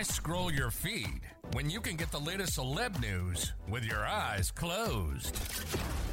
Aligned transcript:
Why 0.00 0.04
scroll 0.04 0.50
your 0.50 0.70
feed 0.70 1.20
when 1.52 1.68
you 1.68 1.78
can 1.78 1.94
get 1.96 2.10
the 2.10 2.18
latest 2.18 2.56
celeb 2.56 2.98
news 3.02 3.52
with 3.68 3.84
your 3.84 4.02
eyes 4.02 4.50
closed? 4.50 5.38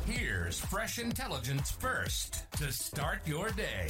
Here's 0.06 0.60
fresh 0.60 1.00
intelligence 1.00 1.72
first 1.72 2.52
to 2.58 2.70
start 2.74 3.26
your 3.26 3.50
day. 3.52 3.88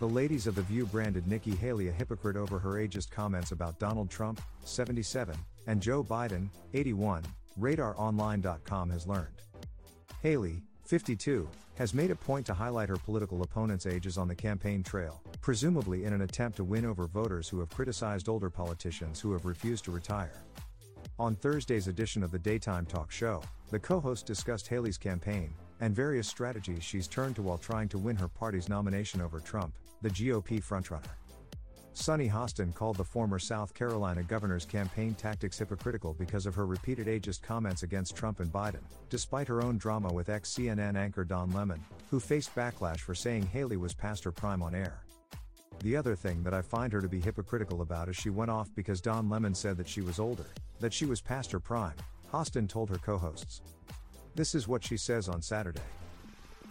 The 0.00 0.08
ladies 0.08 0.48
of 0.48 0.56
The 0.56 0.62
View 0.62 0.86
branded 0.86 1.28
Nikki 1.28 1.54
Haley 1.54 1.86
a 1.86 1.92
hypocrite 1.92 2.36
over 2.36 2.58
her 2.58 2.80
ageist 2.80 3.12
comments 3.12 3.52
about 3.52 3.78
Donald 3.78 4.10
Trump, 4.10 4.40
77, 4.64 5.36
and 5.68 5.80
Joe 5.80 6.02
Biden, 6.02 6.48
81, 6.72 7.22
RadarOnline.com 7.60 8.90
has 8.90 9.06
learned. 9.06 9.40
Haley, 10.20 10.64
52, 10.86 11.48
has 11.76 11.94
made 11.94 12.10
a 12.10 12.16
point 12.16 12.44
to 12.46 12.54
highlight 12.54 12.88
her 12.88 12.96
political 12.96 13.42
opponent's 13.42 13.86
ages 13.86 14.18
on 14.18 14.28
the 14.28 14.34
campaign 14.34 14.82
trail, 14.82 15.22
presumably 15.40 16.04
in 16.04 16.12
an 16.12 16.20
attempt 16.20 16.56
to 16.58 16.64
win 16.64 16.84
over 16.84 17.06
voters 17.06 17.48
who 17.48 17.58
have 17.60 17.70
criticized 17.70 18.28
older 18.28 18.50
politicians 18.50 19.18
who 19.18 19.32
have 19.32 19.46
refused 19.46 19.84
to 19.84 19.90
retire. 19.90 20.44
On 21.18 21.34
Thursday's 21.34 21.88
edition 21.88 22.22
of 22.22 22.30
the 22.30 22.38
daytime 22.38 22.86
talk 22.86 23.10
show, 23.10 23.42
the 23.70 23.78
co 23.78 23.98
host 23.98 24.26
discussed 24.26 24.68
Haley's 24.68 24.98
campaign 24.98 25.52
and 25.80 25.94
various 25.94 26.28
strategies 26.28 26.84
she's 26.84 27.08
turned 27.08 27.36
to 27.36 27.42
while 27.42 27.58
trying 27.58 27.88
to 27.88 27.98
win 27.98 28.16
her 28.16 28.28
party's 28.28 28.68
nomination 28.68 29.20
over 29.20 29.40
Trump, 29.40 29.74
the 30.02 30.10
GOP 30.10 30.62
frontrunner. 30.62 31.10
Sunny 31.96 32.28
Hostin 32.28 32.74
called 32.74 32.96
the 32.96 33.04
former 33.04 33.38
South 33.38 33.72
Carolina 33.72 34.24
governor's 34.24 34.66
campaign 34.66 35.14
tactics 35.14 35.58
hypocritical 35.58 36.12
because 36.14 36.44
of 36.44 36.54
her 36.54 36.66
repeated 36.66 37.06
ageist 37.06 37.40
comments 37.40 37.84
against 37.84 38.16
Trump 38.16 38.40
and 38.40 38.52
Biden, 38.52 38.82
despite 39.10 39.46
her 39.46 39.62
own 39.62 39.78
drama 39.78 40.12
with 40.12 40.28
ex 40.28 40.52
CNN 40.52 40.96
anchor 40.96 41.24
Don 41.24 41.52
Lemon, 41.52 41.82
who 42.10 42.18
faced 42.18 42.54
backlash 42.56 42.98
for 42.98 43.14
saying 43.14 43.46
Haley 43.46 43.76
was 43.76 43.94
past 43.94 44.24
her 44.24 44.32
prime 44.32 44.60
on 44.60 44.74
air. 44.74 45.04
The 45.80 45.96
other 45.96 46.16
thing 46.16 46.42
that 46.42 46.52
I 46.52 46.62
find 46.62 46.92
her 46.92 47.00
to 47.00 47.08
be 47.08 47.20
hypocritical 47.20 47.80
about 47.80 48.08
is 48.08 48.16
she 48.16 48.30
went 48.30 48.50
off 48.50 48.68
because 48.74 49.00
Don 49.00 49.30
Lemon 49.30 49.54
said 49.54 49.76
that 49.76 49.88
she 49.88 50.00
was 50.00 50.18
older, 50.18 50.46
that 50.80 50.92
she 50.92 51.06
was 51.06 51.20
past 51.20 51.52
her 51.52 51.60
prime, 51.60 51.96
Hostin 52.32 52.68
told 52.68 52.90
her 52.90 52.98
co 52.98 53.18
hosts. 53.18 53.62
This 54.34 54.56
is 54.56 54.66
what 54.66 54.82
she 54.82 54.96
says 54.96 55.28
on 55.28 55.40
Saturday. 55.40 55.80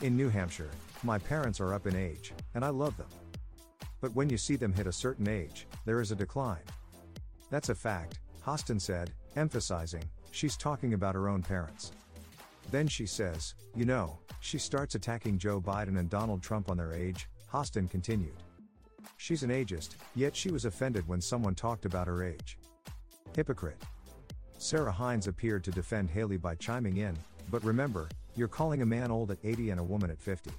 In 0.02 0.18
New 0.18 0.28
Hampshire, 0.28 0.72
my 1.02 1.18
parents 1.18 1.62
are 1.62 1.74
up 1.74 1.88
in 1.88 1.96
age, 1.96 2.34
and 2.56 2.66
I 2.66 2.70
love 2.70 2.98
them. 2.98 3.08
But 4.04 4.14
when 4.16 4.30
you 4.30 4.38
see 4.38 4.58
them 4.58 4.74
hit 4.74 4.86
a 4.86 4.92
certain 4.92 5.30
age, 5.30 5.66
there 5.86 6.02
is 6.02 6.12
a 6.12 6.16
decline. 6.16 6.66
That's 7.50 7.70
a 7.70 7.76
fact, 7.76 8.20
Hostin 8.46 8.82
said, 8.82 9.14
emphasizing, 9.38 10.04
she's 10.32 10.58
talking 10.58 10.94
about 10.94 11.16
her 11.16 11.30
own 11.30 11.42
parents. 11.42 11.94
Then 12.70 12.86
she 12.86 13.06
says, 13.06 13.56
you 13.74 13.86
know, 13.86 14.20
she 14.42 14.58
starts 14.58 14.96
attacking 14.96 15.38
Joe 15.38 15.62
Biden 15.62 15.98
and 16.00 16.10
Donald 16.10 16.44
Trump 16.44 16.70
on 16.70 16.76
their 16.76 16.92
age, 16.92 17.30
Hostin 17.50 17.90
continued. 17.90 18.36
She's 19.16 19.44
an 19.44 19.52
ageist, 19.52 19.92
yet 20.16 20.36
she 20.36 20.52
was 20.52 20.66
offended 20.66 21.08
when 21.08 21.22
someone 21.22 21.56
talked 21.56 21.86
about 21.86 22.08
her 22.08 22.26
age. 22.26 22.58
Hypocrite. 23.34 23.82
Sara 24.58 24.92
Haines 24.92 25.28
appeared 25.28 25.64
to 25.64 25.72
defend 25.72 26.10
Haley 26.10 26.36
by 26.36 26.56
chiming 26.56 26.98
in, 26.98 27.18
but 27.50 27.64
remember, 27.64 28.10
you're 28.36 28.50
calling 28.50 28.82
a 28.82 28.86
man 28.86 29.12
old 29.12 29.32
at 29.32 29.38
80 29.46 29.70
and 29.70 29.80
a 29.80 29.84
woman 29.84 30.12
at 30.12 30.20
50. 30.20 30.52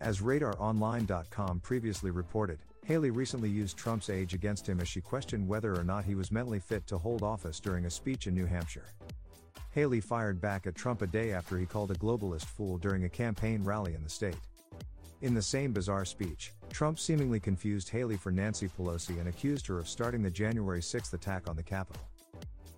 As 0.00 0.20
RadarOnline.com 0.20 1.60
previously 1.60 2.10
reported, 2.10 2.58
Haley 2.84 3.10
recently 3.10 3.48
used 3.48 3.78
Trump's 3.78 4.10
age 4.10 4.34
against 4.34 4.68
him 4.68 4.80
as 4.80 4.88
she 4.88 5.00
questioned 5.00 5.48
whether 5.48 5.74
or 5.78 5.84
not 5.84 6.04
he 6.04 6.14
was 6.14 6.30
mentally 6.30 6.60
fit 6.60 6.86
to 6.88 6.98
hold 6.98 7.22
office 7.22 7.60
during 7.60 7.86
a 7.86 7.90
speech 7.90 8.26
in 8.26 8.34
New 8.34 8.44
Hampshire. 8.44 8.88
Haley 9.70 10.00
fired 10.00 10.40
back 10.40 10.66
at 10.66 10.74
Trump 10.74 11.00
a 11.02 11.06
day 11.06 11.32
after 11.32 11.56
he 11.56 11.66
called 11.66 11.90
a 11.90 11.94
globalist 11.94 12.44
fool 12.44 12.76
during 12.78 13.04
a 13.04 13.08
campaign 13.08 13.64
rally 13.64 13.94
in 13.94 14.04
the 14.04 14.10
state. 14.10 14.36
In 15.22 15.32
the 15.32 15.40
same 15.40 15.72
bizarre 15.72 16.04
speech, 16.04 16.52
Trump 16.70 16.98
seemingly 16.98 17.40
confused 17.40 17.88
Haley 17.88 18.16
for 18.16 18.30
Nancy 18.30 18.68
Pelosi 18.68 19.18
and 19.18 19.28
accused 19.28 19.66
her 19.68 19.78
of 19.78 19.88
starting 19.88 20.22
the 20.22 20.30
January 20.30 20.82
6 20.82 21.12
attack 21.14 21.48
on 21.48 21.56
the 21.56 21.62
Capitol. 21.62 22.02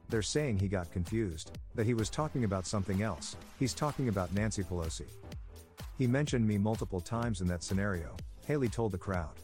They're 0.08 0.22
saying 0.22 0.58
he 0.58 0.68
got 0.68 0.92
confused, 0.92 1.58
that 1.74 1.86
he 1.86 1.94
was 1.94 2.08
talking 2.08 2.44
about 2.44 2.66
something 2.66 3.02
else, 3.02 3.36
he's 3.58 3.74
talking 3.74 4.08
about 4.08 4.32
Nancy 4.32 4.62
Pelosi. 4.62 5.06
He 5.98 6.06
mentioned 6.06 6.46
me 6.46 6.58
multiple 6.58 7.00
times 7.00 7.40
in 7.40 7.46
that 7.48 7.62
scenario, 7.62 8.14
Haley 8.46 8.68
told 8.68 8.92
the 8.92 8.98
crowd. 8.98 9.34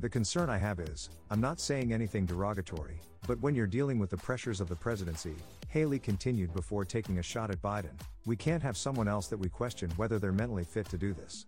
The 0.00 0.08
concern 0.08 0.50
I 0.50 0.58
have 0.58 0.80
is, 0.80 1.08
I'm 1.30 1.40
not 1.40 1.60
saying 1.60 1.92
anything 1.92 2.26
derogatory, 2.26 3.00
but 3.28 3.40
when 3.40 3.54
you're 3.54 3.66
dealing 3.66 3.98
with 3.98 4.10
the 4.10 4.16
pressures 4.16 4.60
of 4.60 4.68
the 4.68 4.74
presidency, 4.74 5.34
Haley 5.68 6.00
continued 6.00 6.52
before 6.52 6.84
taking 6.84 7.18
a 7.18 7.22
shot 7.22 7.50
at 7.50 7.62
Biden, 7.62 7.96
we 8.26 8.34
can't 8.34 8.62
have 8.62 8.76
someone 8.76 9.06
else 9.06 9.28
that 9.28 9.38
we 9.38 9.48
question 9.48 9.90
whether 9.96 10.18
they're 10.18 10.32
mentally 10.32 10.64
fit 10.64 10.88
to 10.88 10.98
do 10.98 11.12
this. 11.12 11.46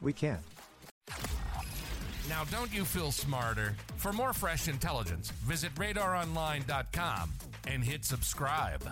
We 0.00 0.14
can't. 0.14 0.40
Now, 2.28 2.44
don't 2.44 2.72
you 2.72 2.84
feel 2.84 3.12
smarter? 3.12 3.74
For 3.96 4.12
more 4.12 4.32
fresh 4.32 4.68
intelligence, 4.68 5.30
visit 5.30 5.74
radaronline.com 5.74 7.32
and 7.66 7.84
hit 7.84 8.04
subscribe. 8.04 8.82